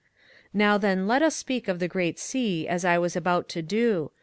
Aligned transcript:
Now 0.51 0.79
then 0.79 1.05
let 1.07 1.21
us 1.21 1.35
speak 1.35 1.67
of 1.67 1.77
the 1.77 1.87
Great 1.87 2.17
Sea 2.17 2.67
as 2.67 2.83
I 2.83 2.97
was 2.97 3.15
about 3.15 3.47
to 3.49 3.61
do. 3.61 4.09